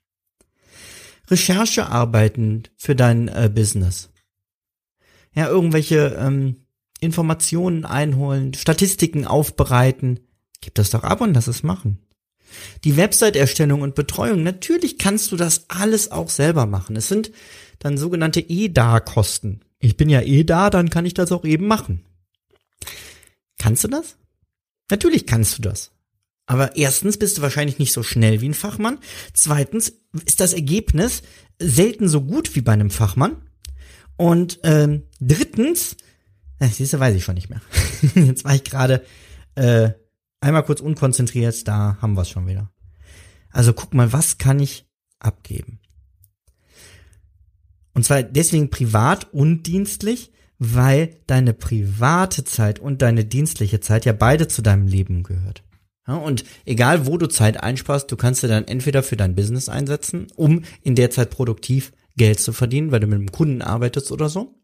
Recherchearbeiten 1.29 2.63
für 2.77 2.96
dein 2.96 3.27
äh, 3.27 3.51
Business. 3.53 4.10
Ja, 5.36 5.50
irgendwelche 5.50 6.18
ähm, 6.18 6.65
Informationen 7.01 7.86
einholen, 7.86 8.53
Statistiken 8.53 9.25
aufbereiten. 9.25 10.22
Gib 10.62 10.75
das 10.75 10.89
doch 10.91 11.03
ab 11.03 11.20
und 11.20 11.34
lass 11.34 11.48
es 11.48 11.62
machen. 11.62 12.00
Die 12.84 12.98
Website-Erstellung 12.98 13.82
und 13.82 13.96
Betreuung, 13.96 14.44
natürlich 14.44 14.98
kannst 14.98 15.32
du 15.32 15.36
das 15.36 15.70
alles 15.70 16.12
auch 16.12 16.29
selber 16.29 16.65
machen. 16.65 16.96
Es 16.96 17.08
sind 17.08 17.32
dann 17.79 17.98
sogenannte 17.98 18.41
EDA-Kosten. 18.41 19.62
Ich 19.79 19.98
bin 19.98 20.10
ja 20.10 20.22
eh 20.22 20.44
da, 20.44 20.70
dann 20.70 20.89
kann 20.89 21.06
ich 21.06 21.13
das 21.13 21.32
auch 21.32 21.46
eben 21.46 21.68
machen. 21.68 22.03
Kannst 23.58 23.84
du 23.84 23.88
das? 23.88 24.18
Natürlich 24.89 25.25
kannst 25.25 25.58
du 25.58 25.62
das. 25.62 25.91
Aber 26.46 26.75
erstens 26.75 27.18
bist 27.18 27.38
du 27.38 27.41
wahrscheinlich 27.41 27.77
nicht 27.77 27.94
so 27.94 28.01
schnell 28.01 28.41
wie 28.41 28.50
ein 28.50 28.56
Fachmann. 28.56 28.98
Zweitens 29.34 29.94
ist 30.25 30.39
das 30.39 30.53
Ergebnis 30.53 31.22
selten 31.60 32.08
so 32.08 32.22
gut 32.22 32.56
wie 32.56 32.62
bei 32.62 32.74
einem 32.74 32.89
Fachmann. 32.89 33.38
Und 34.18 34.60
ähm, 34.63 35.03
drittens, 35.22 35.96
äh, 36.58 36.68
siehst 36.68 36.94
du, 36.94 37.00
weiß 37.00 37.15
ich 37.15 37.24
schon 37.24 37.36
nicht 37.36 37.50
mehr. 37.50 37.62
Jetzt 38.15 38.44
war 38.44 38.56
ich 38.56 38.63
gerade 38.63 39.06
äh, 39.56 39.91
einmal 40.41 40.63
kurz 40.63 40.81
unkonzentriert, 40.81 41.67
da 41.67 41.98
haben 42.01 42.15
wir 42.15 42.22
es 42.22 42.29
schon 42.29 42.48
wieder. 42.48 42.72
Also 43.51 43.74
guck 43.74 43.93
mal, 43.93 44.13
was 44.13 44.38
kann 44.38 44.60
ich 44.60 44.86
abgeben? 45.19 45.79
Und 47.93 48.03
zwar 48.03 48.24
deswegen 48.24 48.69
privat 48.69 49.34
und 49.34 49.63
dienstlich, 49.63 50.31
weil 50.60 51.17
deine 51.27 51.53
private 51.53 52.43
Zeit 52.43 52.79
und 52.79 53.01
deine 53.01 53.25
dienstliche 53.25 53.79
Zeit 53.79 54.05
ja 54.05 54.13
beide 54.13 54.48
zu 54.48 54.62
deinem 54.62 54.88
Leben 54.88 55.24
gehört. 55.24 55.63
Ja, 56.08 56.15
und 56.15 56.43
egal, 56.65 57.05
wo 57.05 57.17
du 57.17 57.27
Zeit 57.27 57.62
einsparst, 57.62 58.12
du 58.12 58.15
kannst 58.15 58.41
sie 58.41 58.48
dann 58.48 58.67
entweder 58.67 59.03
für 59.03 59.15
dein 59.15 59.36
Business 59.36 59.69
einsetzen, 59.69 60.27
um 60.36 60.63
in 60.81 60.96
der 60.96 61.12
Zeit 61.12 61.29
produktiv 61.29 61.91
Geld 62.17 62.39
zu 62.39 62.51
verdienen, 62.51 62.91
weil 62.91 63.00
du 63.00 63.08
mit 63.08 63.15
einem 63.15 63.31
Kunden 63.31 63.62
arbeitest 63.62 64.12
oder 64.12 64.27
so. 64.27 64.55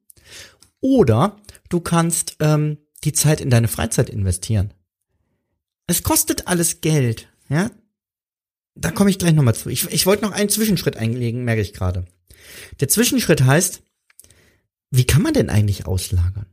Oder 0.81 1.37
du 1.69 1.79
kannst 1.79 2.35
ähm, 2.39 2.77
die 3.03 3.13
Zeit 3.13 3.41
in 3.41 3.49
deine 3.49 3.67
Freizeit 3.67 4.09
investieren. 4.09 4.73
Es 5.87 6.03
kostet 6.03 6.47
alles 6.47 6.81
Geld, 6.81 7.27
ja. 7.49 7.71
Da 8.75 8.91
komme 8.91 9.09
ich 9.09 9.19
gleich 9.19 9.33
nochmal 9.33 9.55
zu. 9.55 9.69
Ich, 9.69 9.89
ich 9.91 10.05
wollte 10.05 10.25
noch 10.25 10.33
einen 10.33 10.49
Zwischenschritt 10.49 10.97
einlegen, 10.97 11.45
merke 11.45 11.61
ich 11.61 11.73
gerade. 11.73 12.05
Der 12.81 12.89
Zwischenschritt 12.89 13.43
heißt, 13.43 13.81
wie 14.91 15.05
kann 15.05 15.21
man 15.21 15.33
denn 15.33 15.49
eigentlich 15.49 15.85
auslagern? 15.85 16.47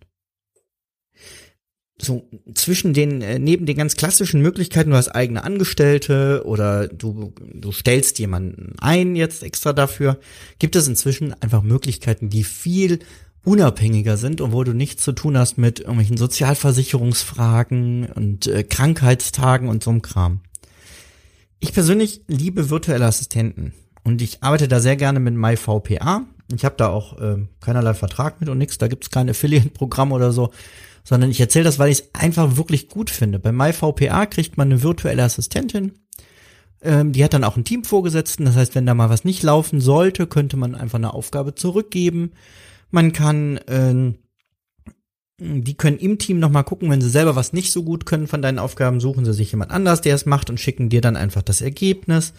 so 2.02 2.28
zwischen 2.54 2.92
den, 2.94 3.22
äh, 3.22 3.38
neben 3.38 3.64
den 3.64 3.76
ganz 3.76 3.96
klassischen 3.96 4.42
Möglichkeiten, 4.42 4.90
du 4.90 4.96
hast 4.96 5.08
eigene 5.08 5.44
Angestellte 5.44 6.42
oder 6.44 6.88
du, 6.88 7.32
du 7.54 7.72
stellst 7.72 8.18
jemanden 8.18 8.74
ein 8.80 9.14
jetzt 9.14 9.42
extra 9.42 9.72
dafür, 9.72 10.18
gibt 10.58 10.76
es 10.76 10.88
inzwischen 10.88 11.32
einfach 11.40 11.62
Möglichkeiten, 11.62 12.28
die 12.28 12.44
viel 12.44 12.98
unabhängiger 13.44 14.16
sind 14.16 14.40
und 14.40 14.52
wo 14.52 14.64
du 14.64 14.72
nichts 14.72 15.02
zu 15.02 15.12
tun 15.12 15.36
hast 15.36 15.58
mit 15.58 15.80
irgendwelchen 15.80 16.16
Sozialversicherungsfragen 16.16 18.06
und 18.06 18.46
äh, 18.46 18.62
Krankheitstagen 18.62 19.68
und 19.68 19.82
so 19.82 19.90
einem 19.90 20.02
Kram. 20.02 20.40
Ich 21.58 21.72
persönlich 21.72 22.22
liebe 22.28 22.70
virtuelle 22.70 23.06
Assistenten 23.06 23.72
und 24.04 24.22
ich 24.22 24.42
arbeite 24.42 24.68
da 24.68 24.80
sehr 24.80 24.96
gerne 24.96 25.20
mit 25.20 25.34
MyVPA. 25.34 26.22
Ich 26.54 26.64
habe 26.64 26.74
da 26.76 26.88
auch 26.88 27.18
äh, 27.20 27.46
keinerlei 27.60 27.94
Vertrag 27.94 28.40
mit 28.40 28.48
und 28.48 28.58
nix, 28.58 28.78
da 28.78 28.88
gibt's 28.88 29.10
kein 29.10 29.28
Affiliate-Programm 29.28 30.12
oder 30.12 30.32
so 30.32 30.50
sondern 31.04 31.30
ich 31.30 31.40
erzähle 31.40 31.64
das, 31.64 31.78
weil 31.78 31.90
ich 31.90 31.98
es 32.00 32.14
einfach 32.14 32.56
wirklich 32.56 32.88
gut 32.88 33.10
finde. 33.10 33.38
Bei 33.38 33.52
MyVPA 33.52 34.26
kriegt 34.26 34.56
man 34.56 34.70
eine 34.70 34.82
virtuelle 34.82 35.24
Assistentin. 35.24 35.92
Ähm, 36.80 37.12
die 37.12 37.24
hat 37.24 37.34
dann 37.34 37.44
auch 37.44 37.56
ein 37.56 37.64
Team 37.64 37.84
vorgesetzten. 37.84 38.44
Das 38.44 38.56
heißt, 38.56 38.74
wenn 38.74 38.86
da 38.86 38.94
mal 38.94 39.10
was 39.10 39.24
nicht 39.24 39.42
laufen 39.42 39.80
sollte, 39.80 40.26
könnte 40.26 40.56
man 40.56 40.74
einfach 40.74 40.98
eine 40.98 41.14
Aufgabe 41.14 41.54
zurückgeben. 41.54 42.32
Man 42.92 43.12
kann, 43.12 43.56
äh, 43.56 44.12
die 45.38 45.74
können 45.74 45.98
im 45.98 46.18
Team 46.18 46.38
nochmal 46.38 46.62
gucken, 46.62 46.88
wenn 46.90 47.00
sie 47.00 47.10
selber 47.10 47.34
was 47.34 47.52
nicht 47.52 47.72
so 47.72 47.82
gut 47.82 48.06
können 48.06 48.28
von 48.28 48.42
deinen 48.42 48.60
Aufgaben, 48.60 49.00
suchen 49.00 49.24
sie 49.24 49.34
sich 49.34 49.50
jemand 49.50 49.72
anders, 49.72 50.02
der 50.02 50.14
es 50.14 50.26
macht 50.26 50.50
und 50.50 50.60
schicken 50.60 50.88
dir 50.88 51.00
dann 51.00 51.16
einfach 51.16 51.42
das 51.42 51.60
Ergebnis. 51.60 52.32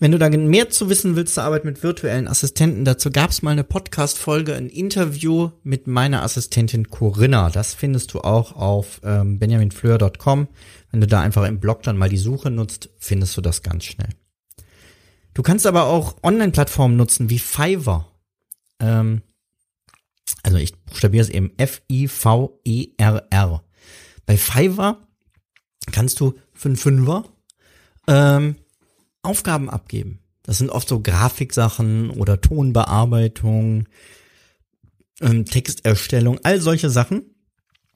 Wenn 0.00 0.12
du 0.12 0.18
da 0.18 0.30
mehr 0.30 0.70
zu 0.70 0.88
wissen 0.88 1.16
willst 1.16 1.34
zur 1.34 1.42
Arbeit 1.42 1.64
mit 1.64 1.82
virtuellen 1.82 2.28
Assistenten, 2.28 2.84
dazu 2.84 3.10
gab 3.10 3.30
es 3.30 3.42
mal 3.42 3.50
eine 3.50 3.64
Podcast-Folge, 3.64 4.54
ein 4.54 4.68
Interview 4.68 5.50
mit 5.64 5.88
meiner 5.88 6.22
Assistentin 6.22 6.88
Corinna. 6.88 7.50
Das 7.50 7.74
findest 7.74 8.14
du 8.14 8.20
auch 8.20 8.54
auf 8.54 9.00
ähm, 9.02 9.40
benjaminfleur.com. 9.40 10.46
Wenn 10.92 11.00
du 11.00 11.08
da 11.08 11.20
einfach 11.20 11.44
im 11.46 11.58
Blog 11.58 11.82
dann 11.82 11.98
mal 11.98 12.08
die 12.08 12.16
Suche 12.16 12.48
nutzt, 12.48 12.90
findest 12.96 13.36
du 13.36 13.40
das 13.40 13.64
ganz 13.64 13.84
schnell. 13.84 14.10
Du 15.34 15.42
kannst 15.42 15.66
aber 15.66 15.84
auch 15.84 16.16
Online-Plattformen 16.22 16.96
nutzen 16.96 17.28
wie 17.28 17.40
Fiverr. 17.40 18.06
Ähm, 18.80 19.22
also 20.42 20.58
ich 20.58 20.74
buchstabiere 20.74 21.22
es 21.22 21.30
eben 21.30 21.52
F-I-V-E-R-R. 21.56 22.02
Bei 24.26 24.36
Fiverr 24.36 24.98
kannst 25.90 26.20
du 26.20 26.34
für 26.52 26.68
einen 26.68 26.76
Fünfer 26.76 27.24
ähm, 28.06 28.56
Aufgaben 29.22 29.70
abgeben. 29.70 30.20
Das 30.42 30.58
sind 30.58 30.70
oft 30.70 30.88
so 30.88 31.00
Grafiksachen 31.00 32.10
oder 32.10 32.40
Tonbearbeitung, 32.40 33.88
ähm, 35.20 35.44
Texterstellung, 35.44 36.40
all 36.42 36.60
solche 36.60 36.90
Sachen. 36.90 37.34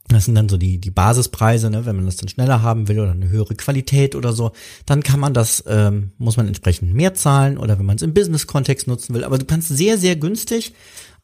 Das 0.09 0.27
sind 0.27 0.35
dann 0.35 0.49
so 0.49 0.59
die, 0.59 0.79
die 0.79 0.91
Basispreise, 0.91 1.71
ne? 1.71 1.87
wenn 1.87 1.97
man 1.97 2.05
das 2.05 2.17
dann 2.17 2.29
schneller 2.29 2.61
haben 2.61 2.89
will 2.89 3.01
oder 3.01 3.13
eine 3.13 3.31
höhere 3.31 3.55
Qualität 3.55 4.15
oder 4.15 4.33
so, 4.33 4.53
dann 4.85 5.03
kann 5.03 5.21
man 5.21 5.33
das, 5.33 5.65
ähm, 5.67 6.13
muss 6.19 6.37
man 6.37 6.47
entsprechend 6.47 6.93
mehr 6.93 7.15
zahlen 7.15 7.57
oder 7.57 7.79
wenn 7.79 7.87
man 7.87 7.97
es 7.97 8.03
im 8.03 8.13
Business-Kontext 8.13 8.87
nutzen 8.87 9.15
will. 9.15 9.25
Aber 9.25 9.39
du 9.39 9.47
kannst 9.47 9.69
sehr, 9.69 9.97
sehr 9.97 10.17
günstig 10.17 10.75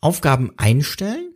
Aufgaben 0.01 0.53
einstellen, 0.57 1.35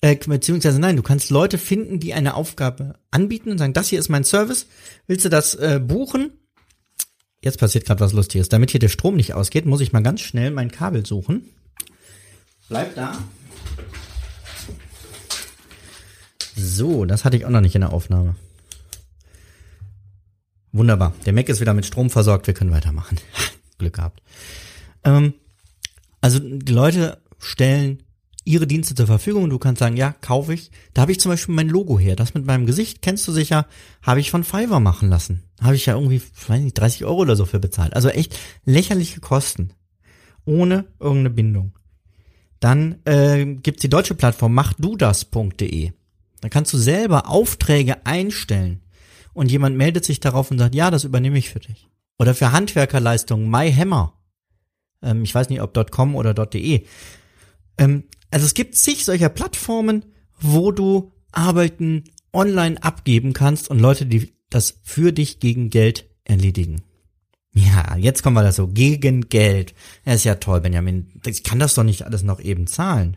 äh, 0.00 0.16
beziehungsweise 0.16 0.78
nein, 0.78 0.96
du 0.96 1.02
kannst 1.02 1.30
Leute 1.30 1.58
finden, 1.58 2.00
die 2.00 2.14
eine 2.14 2.34
Aufgabe 2.34 2.98
anbieten 3.10 3.50
und 3.50 3.58
sagen, 3.58 3.72
das 3.72 3.88
hier 3.88 3.98
ist 3.98 4.08
mein 4.08 4.24
Service, 4.24 4.66
willst 5.06 5.24
du 5.24 5.28
das 5.28 5.54
äh, 5.54 5.80
buchen? 5.82 6.32
Jetzt 7.40 7.58
passiert 7.58 7.84
gerade 7.84 8.00
was 8.00 8.12
Lustiges. 8.12 8.48
Damit 8.48 8.70
hier 8.70 8.80
der 8.80 8.88
Strom 8.88 9.16
nicht 9.16 9.34
ausgeht, 9.34 9.66
muss 9.66 9.80
ich 9.80 9.92
mal 9.92 10.02
ganz 10.02 10.20
schnell 10.20 10.50
mein 10.50 10.70
Kabel 10.70 11.06
suchen. 11.06 11.44
Bleib 12.68 12.94
da. 12.94 13.16
So, 16.56 17.04
das 17.04 17.24
hatte 17.24 17.36
ich 17.36 17.44
auch 17.44 17.50
noch 17.50 17.60
nicht 17.60 17.74
in 17.74 17.82
der 17.82 17.92
Aufnahme. 17.92 18.34
Wunderbar. 20.72 21.14
Der 21.24 21.32
Mac 21.32 21.48
ist 21.48 21.60
wieder 21.60 21.74
mit 21.74 21.86
Strom 21.86 22.10
versorgt. 22.10 22.46
Wir 22.46 22.54
können 22.54 22.72
weitermachen. 22.72 23.18
Glück 23.78 23.94
gehabt. 23.94 24.22
Ähm, 25.04 25.34
also 26.20 26.38
die 26.38 26.72
Leute 26.72 27.18
stellen 27.38 28.02
ihre 28.44 28.66
Dienste 28.66 28.94
zur 28.94 29.06
Verfügung. 29.06 29.50
Du 29.50 29.58
kannst 29.58 29.80
sagen, 29.80 29.96
ja, 29.96 30.12
kaufe 30.12 30.54
ich. 30.54 30.70
Da 30.94 31.02
habe 31.02 31.12
ich 31.12 31.20
zum 31.20 31.32
Beispiel 31.32 31.54
mein 31.54 31.68
Logo 31.68 31.98
her. 31.98 32.16
Das 32.16 32.34
mit 32.34 32.46
meinem 32.46 32.64
Gesicht, 32.64 33.02
kennst 33.02 33.26
du 33.26 33.32
sicher, 33.32 33.66
habe 34.02 34.20
ich 34.20 34.30
von 34.30 34.44
Fiverr 34.44 34.80
machen 34.80 35.10
lassen. 35.10 35.42
Habe 35.60 35.74
ich 35.74 35.86
ja 35.86 35.94
irgendwie, 35.94 36.22
weiß 36.46 36.60
nicht, 36.60 36.78
30 36.78 37.04
Euro 37.04 37.22
oder 37.22 37.36
so 37.36 37.44
für 37.44 37.58
bezahlt. 37.58 37.94
Also 37.94 38.08
echt 38.08 38.38
lächerliche 38.64 39.20
Kosten. 39.20 39.70
Ohne 40.44 40.84
irgendeine 41.00 41.30
Bindung. 41.30 41.72
Dann 42.60 43.04
äh, 43.04 43.44
gibt's 43.44 43.82
die 43.82 43.90
deutsche 43.90 44.14
Plattform 44.14 44.54
machdudas.de. 44.54 45.92
Da 46.40 46.48
kannst 46.48 46.72
du 46.72 46.78
selber 46.78 47.28
Aufträge 47.28 48.06
einstellen 48.06 48.82
und 49.32 49.50
jemand 49.50 49.76
meldet 49.76 50.04
sich 50.04 50.20
darauf 50.20 50.50
und 50.50 50.58
sagt, 50.58 50.74
ja, 50.74 50.90
das 50.90 51.04
übernehme 51.04 51.38
ich 51.38 51.50
für 51.50 51.60
dich. 51.60 51.88
Oder 52.18 52.34
für 52.34 52.52
Handwerkerleistungen, 52.52 53.50
MyHammer. 53.50 54.14
Ähm, 55.02 55.24
ich 55.24 55.34
weiß 55.34 55.48
nicht, 55.48 55.60
ob 55.60 55.90
.com 55.90 56.14
oder 56.14 56.32
.de. 56.32 56.86
Ähm, 57.78 58.04
also 58.30 58.46
es 58.46 58.54
gibt 58.54 58.76
zig 58.76 59.04
solcher 59.04 59.28
Plattformen, 59.28 60.04
wo 60.40 60.72
du 60.72 61.12
Arbeiten 61.32 62.04
online 62.32 62.82
abgeben 62.82 63.32
kannst 63.32 63.70
und 63.70 63.78
Leute, 63.78 64.06
die 64.06 64.32
das 64.50 64.78
für 64.82 65.12
dich 65.12 65.40
gegen 65.40 65.70
Geld 65.70 66.08
erledigen. 66.24 66.82
Ja, 67.52 67.96
jetzt 67.96 68.22
kommen 68.22 68.36
wir 68.36 68.42
da 68.42 68.52
so. 68.52 68.68
Gegen 68.68 69.28
Geld. 69.28 69.74
Das 70.04 70.16
ist 70.16 70.24
ja 70.24 70.34
toll, 70.34 70.60
Benjamin. 70.60 71.20
Ich 71.24 71.42
kann 71.42 71.58
das 71.58 71.74
doch 71.74 71.84
nicht 71.84 72.02
alles 72.02 72.22
noch 72.22 72.40
eben 72.40 72.66
zahlen. 72.66 73.16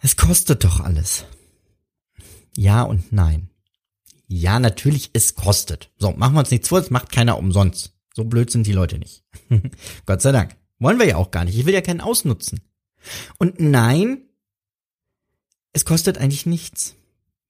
Es 0.00 0.16
kostet 0.16 0.64
doch 0.64 0.80
alles. 0.80 1.24
Ja 2.56 2.82
und 2.82 3.12
nein. 3.12 3.50
Ja, 4.26 4.58
natürlich, 4.58 5.10
es 5.12 5.36
kostet. 5.36 5.92
So, 5.98 6.10
machen 6.12 6.34
wir 6.34 6.40
uns 6.40 6.50
nichts 6.50 6.68
vor, 6.68 6.80
es 6.80 6.90
macht 6.90 7.12
keiner 7.12 7.38
umsonst. 7.38 7.92
So 8.12 8.24
blöd 8.24 8.50
sind 8.50 8.66
die 8.66 8.72
Leute 8.72 8.98
nicht. 8.98 9.24
Gott 10.06 10.20
sei 10.20 10.32
Dank. 10.32 10.56
Wollen 10.80 10.98
wir 10.98 11.06
ja 11.06 11.16
auch 11.16 11.30
gar 11.30 11.44
nicht. 11.44 11.56
Ich 11.56 11.64
will 11.64 11.74
ja 11.74 11.80
keinen 11.80 12.00
ausnutzen. 12.00 12.60
Und 13.38 13.60
nein, 13.60 14.22
es 15.72 15.84
kostet 15.84 16.18
eigentlich 16.18 16.46
nichts. 16.46 16.94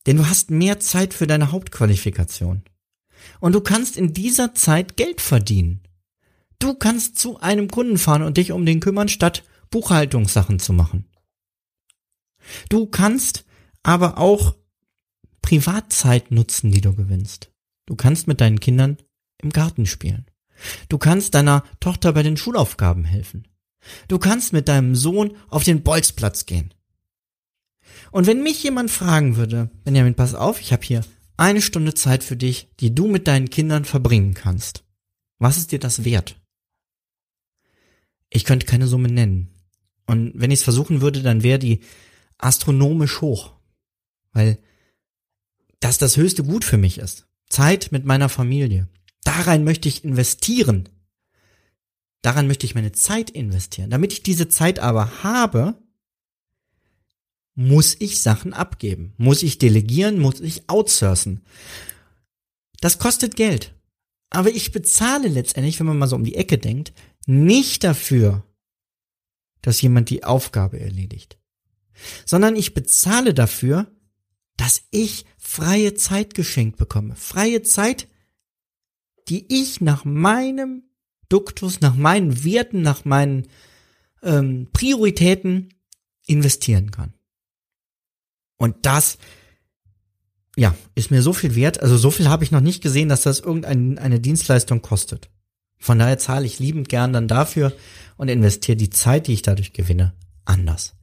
Denn 0.07 0.17
du 0.17 0.29
hast 0.29 0.51
mehr 0.51 0.81
Zeit 0.81 1.15
für 1.15 1.27
deine 1.27 1.53
Hauptqualifikation. 1.53 2.63
Und 3.41 3.55
du 3.55 3.61
kannst 3.61 3.97
in 3.97 4.13
dieser 4.13 4.55
Zeit 4.55 4.97
Geld 4.97 5.21
verdienen. 5.21 5.83
Du 6.59 6.75
kannst 6.75 7.19
zu 7.19 7.41
einem 7.41 7.69
Kunden 7.69 7.99
fahren 7.99 8.23
und 8.23 8.37
dich 8.37 8.53
um 8.53 8.65
den 8.65 8.81
kümmern, 8.81 9.09
statt 9.09 9.45
Buchhaltungssachen 9.71 10.59
zu 10.59 10.73
machen. 10.73 11.07
Du 12.69 12.87
kannst 12.87 13.45
aber 13.83 14.19
auch 14.19 14.57
Privatzeit 15.43 16.31
nutzen, 16.31 16.71
die 16.71 16.81
du 16.81 16.95
gewinnst. 16.95 17.53
Du 17.87 17.95
kannst 17.95 18.27
mit 18.27 18.41
deinen 18.41 18.61
Kindern 18.61 18.97
im 19.43 19.51
Garten 19.51 19.87
spielen. 19.87 20.27
Du 20.89 20.99
kannst 20.99 21.35
deiner 21.35 21.63
Tochter 21.81 22.13
bei 22.13 22.23
den 22.23 22.37
Schulaufgaben 22.37 23.05
helfen. 23.05 23.47
Du 24.09 24.19
kannst 24.19 24.53
mit 24.53 24.69
deinem 24.69 24.95
Sohn 24.95 25.37
auf 25.49 25.65
den 25.65 25.83
Bolzplatz 25.83 26.47
gehen. 26.47 26.73
Und 28.11 28.27
wenn 28.27 28.43
mich 28.43 28.63
jemand 28.63 28.91
fragen 28.91 29.37
würde, 29.37 29.71
Benjamin, 29.85 30.15
pass 30.15 30.35
auf, 30.35 30.61
ich 30.61 30.73
habe 30.73 30.85
hier 30.85 31.05
eine 31.37 31.61
Stunde 31.61 31.95
Zeit 31.95 32.25
für 32.25 32.37
dich, 32.37 32.69
die 32.81 32.95
du 32.95 33.09
mit 33.09 33.29
deinen 33.29 33.51
Kindern 33.51 33.85
verbringen 33.85 34.35
kannst. 34.35 34.85
Was 35.39 35.59
ist 35.59 35.73
dir 35.73 35.79
das 35.79 36.05
wert? 36.05 36.41
Ich 38.31 38.45
könnte 38.45 38.67
keine 38.67 38.87
Summe 38.87 39.09
nennen. 39.09 39.51
Und 40.07 40.33
wenn 40.35 40.51
ich 40.51 40.61
es 40.61 40.65
versuchen 40.65 41.01
würde, 41.01 41.23
dann 41.23 41.43
wäre 41.43 41.59
die 41.59 41.81
astronomisch 42.39 43.21
hoch. 43.21 43.53
Weil 44.33 44.59
das 45.81 45.99
das 45.99 46.17
höchste 46.17 46.43
Gut 46.43 46.65
für 46.65 46.79
mich 46.79 46.99
ist. 46.99 47.27
Zeit 47.49 47.93
mit 47.93 48.05
meiner 48.05 48.29
Familie. 48.29 48.89
Darein 49.25 49.65
möchte 49.65 49.89
ich 49.89 50.05
investieren. 50.05 50.89
Daran 52.27 52.49
möchte 52.49 52.67
ich 52.67 52.75
meine 52.75 52.91
Zeit 52.91 53.31
investieren. 53.31 53.89
Damit 53.89 54.13
ich 54.13 54.21
diese 54.21 54.49
Zeit 54.49 54.81
aber 54.81 55.23
habe, 55.23 55.81
muss 57.55 57.95
ich 58.01 58.21
Sachen 58.21 58.53
abgeben, 58.53 59.15
muss 59.17 59.45
ich 59.45 59.59
delegieren, 59.59 60.19
muss 60.19 60.41
ich 60.41 60.69
outsourcen. 60.69 61.45
Das 62.81 62.99
kostet 62.99 63.37
Geld. 63.37 63.77
Aber 64.29 64.49
ich 64.49 64.73
bezahle 64.73 65.29
letztendlich, 65.29 65.79
wenn 65.79 65.87
man 65.87 65.99
mal 65.99 66.09
so 66.09 66.17
um 66.17 66.25
die 66.25 66.35
Ecke 66.35 66.59
denkt, 66.59 66.93
nicht 67.27 67.85
dafür, 67.85 68.45
dass 69.63 69.81
jemand 69.81 70.11
die 70.11 70.25
Aufgabe 70.25 70.81
erledigt, 70.81 71.39
sondern 72.25 72.57
ich 72.57 72.75
bezahle 72.75 73.35
dafür, 73.35 73.87
dass 74.57 74.83
ich 74.91 75.27
freie 75.39 75.95
Zeit 75.95 76.35
geschenkt 76.35 76.77
bekomme. 76.77 77.15
Freie 77.15 77.63
Zeit, 77.63 78.09
die 79.29 79.47
ich 79.49 79.81
nach 79.81 80.05
meinem 80.05 80.83
Duktus, 81.29 81.81
nach 81.81 81.95
meinen 81.95 82.45
Werten, 82.45 82.83
nach 82.83 83.05
meinen 83.05 83.49
ähm, 84.23 84.69
Prioritäten 84.73 85.75
investieren 86.27 86.91
kann. 86.91 87.15
Und 88.57 88.87
das, 88.87 89.19
ja, 90.57 90.75
ist 90.95 91.11
mir 91.11 91.23
so 91.23 91.33
viel 91.33 91.55
wert. 91.55 91.81
Also 91.83 91.97
so 91.97 92.11
viel 92.11 92.29
habe 92.29 92.45
ich 92.45 92.51
noch 92.51 92.61
nicht 92.61 92.83
gesehen, 92.83 93.09
dass 93.09 93.23
das 93.23 93.41
irgendeine 93.41 94.21
Dienstleistung 94.21 94.83
kostet. 94.83 95.31
Von 95.79 95.99
daher 95.99 96.19
zahle 96.19 96.47
ich 96.47 96.59
liebend 96.59 96.89
gern 96.89 97.13
dann 97.13 97.29
dafür 97.29 97.73
und 98.17 98.29
investiere 98.29 98.77
die 98.77 98.91
Zeit, 98.91 99.27
die 99.27 99.35
ich 99.35 99.43
dadurch 99.43 99.73
gewinne, 99.73 100.15
anders. 100.45 100.95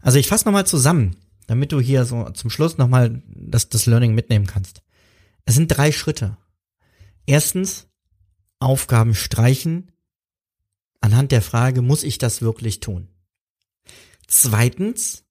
Also 0.00 0.18
ich 0.18 0.28
fasse 0.28 0.44
nochmal 0.46 0.66
zusammen, 0.66 1.16
damit 1.46 1.72
du 1.72 1.80
hier 1.80 2.04
so 2.04 2.30
zum 2.30 2.48
Schluss 2.48 2.78
nochmal 2.78 3.22
das, 3.26 3.68
das 3.68 3.86
Learning 3.86 4.14
mitnehmen 4.14 4.46
kannst. 4.46 4.82
Es 5.44 5.56
sind 5.56 5.68
drei 5.68 5.90
Schritte. 5.90 6.36
Erstens, 7.26 7.88
Aufgaben 8.60 9.14
streichen 9.14 9.90
anhand 11.00 11.32
der 11.32 11.42
Frage, 11.42 11.82
muss 11.82 12.04
ich 12.04 12.18
das 12.18 12.42
wirklich 12.42 12.80
tun? 12.80 13.08
Zweitens, 14.26 15.24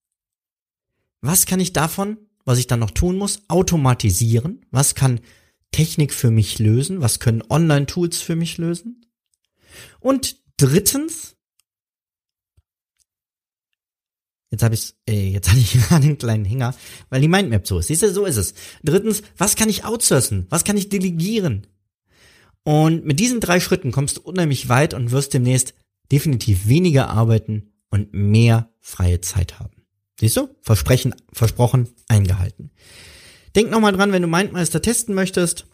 was 1.21 1.45
kann 1.45 1.59
ich 1.59 1.73
davon, 1.73 2.17
was 2.43 2.59
ich 2.59 2.67
dann 2.67 2.79
noch 2.79 2.91
tun 2.91 3.17
muss, 3.17 3.43
automatisieren? 3.47 4.65
Was 4.71 4.95
kann 4.95 5.21
Technik 5.71 6.13
für 6.13 6.31
mich 6.31 6.59
lösen? 6.59 7.01
Was 7.01 7.19
können 7.19 7.43
Online-Tools 7.47 8.21
für 8.21 8.35
mich 8.35 8.57
lösen? 8.57 9.05
Und 9.99 10.37
drittens, 10.57 11.35
Jetzt 14.51 14.63
habe 14.63 14.73
ich, 14.73 14.95
äh, 15.07 15.29
jetzt 15.29 15.47
hatte 15.47 15.59
ich 15.59 15.73
gerade 15.87 16.05
einen 16.05 16.17
kleinen 16.17 16.43
Hänger, 16.43 16.75
weil 17.09 17.21
die 17.21 17.27
Mindmap 17.27 17.67
so 17.67 17.77
ist. 17.77 17.85
Siehst 17.85 18.01
du, 18.01 18.11
so 18.11 18.25
ist 18.25 18.37
es. 18.37 18.55
Drittens, 18.83 19.21
was 19.37 19.55
kann 19.55 19.69
ich 19.69 19.85
outsourcen? 19.85 20.47
Was 20.49 20.63
kann 20.63 20.75
ich 20.75 20.89
delegieren? 20.89 21.67
Und 22.63 23.05
mit 23.05 23.19
diesen 23.19 23.39
drei 23.39 23.59
Schritten 23.59 23.91
kommst 23.91 24.17
du 24.17 24.21
unheimlich 24.21 24.69
weit 24.69 24.93
und 24.93 25.11
wirst 25.11 25.33
demnächst 25.33 25.73
definitiv 26.11 26.67
weniger 26.67 27.09
arbeiten 27.09 27.71
und 27.89 28.13
mehr 28.13 28.69
freie 28.79 29.21
Zeit 29.21 29.59
haben. 29.59 29.85
Siehst 30.19 30.37
du? 30.37 30.49
Versprechen, 30.61 31.15
versprochen, 31.31 31.89
eingehalten. 32.07 32.71
Denk 33.55 33.71
nochmal 33.71 33.93
dran, 33.93 34.11
wenn 34.11 34.21
du 34.21 34.27
Mindmeister 34.27 34.81
testen 34.81 35.15
möchtest, 35.15 35.65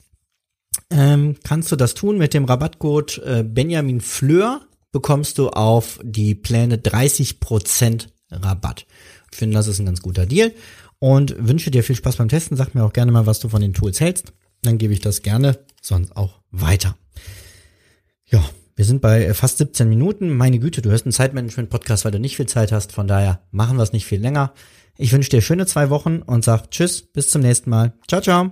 ähm, 0.90 1.38
kannst 1.44 1.72
du 1.72 1.76
das 1.76 1.94
tun 1.94 2.18
mit 2.18 2.34
dem 2.34 2.46
Rabattcode 2.46 3.18
äh, 3.26 3.44
Benjamin 3.44 4.02
Fleur 4.02 4.62
bekommst 4.92 5.38
du 5.38 5.50
auf 5.50 6.00
die 6.04 6.36
Pläne 6.36 6.78
30% 6.78 8.08
Rabatt. 8.32 8.86
Ich 9.32 9.38
finde, 9.38 9.56
das 9.56 9.68
ist 9.68 9.80
ein 9.80 9.86
ganz 9.86 10.02
guter 10.02 10.26
Deal 10.26 10.54
und 11.00 11.36
wünsche 11.38 11.72
dir 11.72 11.84
viel 11.84 11.96
Spaß 11.96 12.18
beim 12.18 12.30
Testen. 12.30 12.56
Sag 12.56 12.76
mir 12.76 12.84
auch 12.84 12.94
gerne 12.94 13.12
mal, 13.12 13.26
was 13.26 13.40
du 13.40 13.50
von 13.50 13.62
den 13.62 13.74
Tools 13.74 14.00
hältst. 14.00 14.32
Dann 14.62 14.78
gebe 14.78 14.94
ich 14.94 15.00
das 15.00 15.22
gerne 15.22 15.60
sonst 15.82 16.16
auch 16.16 16.42
weiter. 16.52 16.98
Ja, 18.26 18.44
wir 18.76 18.86
sind 18.86 19.02
bei 19.02 19.34
fast 19.34 19.60
17 19.60 19.88
Minuten. 19.88 20.36
Meine 20.36 20.60
Güte, 20.60 20.82
du 20.82 20.90
hörst 20.90 21.06
einen 21.06 21.14
Zeitmanagement-Podcast, 21.14 22.04
weil 22.04 22.12
du 22.12 22.20
nicht 22.20 22.36
viel 22.36 22.48
Zeit 22.48 22.72
hast. 22.72 22.92
Von 22.92 23.08
daher 23.08 23.42
machen 23.52 23.78
wir 23.78 23.84
es 23.84 23.94
nicht 23.94 24.06
viel 24.06 24.20
länger. 24.20 24.54
Ich 24.98 25.12
wünsche 25.12 25.30
dir 25.30 25.42
schöne 25.42 25.66
zwei 25.66 25.90
Wochen 25.90 26.22
und 26.22 26.44
sag 26.44 26.72
Tschüss, 26.72 27.02
bis 27.02 27.30
zum 27.30 27.42
nächsten 27.42 27.70
Mal. 27.70 27.94
Ciao, 28.08 28.22
ciao. 28.22 28.52